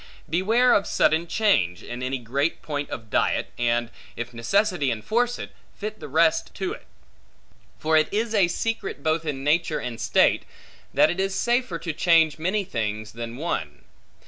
Beware 0.27 0.73
of 0.73 0.87
sudden 0.87 1.27
change, 1.27 1.83
in 1.83 2.01
any 2.01 2.17
great 2.17 2.63
point 2.63 2.89
of 2.89 3.11
diet, 3.11 3.51
and, 3.59 3.91
if 4.15 4.33
necessity 4.33 4.89
enforce 4.89 5.37
it, 5.37 5.51
fit 5.77 5.99
the 5.99 6.07
rest 6.07 6.55
to 6.55 6.73
it. 6.73 6.87
For 7.77 7.95
it 7.97 8.11
is 8.11 8.33
a 8.33 8.47
secret 8.47 9.03
both 9.03 9.27
in 9.27 9.43
nature 9.43 9.77
and 9.77 10.01
state, 10.01 10.41
that 10.91 11.11
it 11.11 11.19
is 11.19 11.35
safer 11.35 11.77
to 11.77 11.93
change 11.93 12.39
many 12.39 12.63
things, 12.63 13.11
than 13.11 13.37
one. 13.37 13.83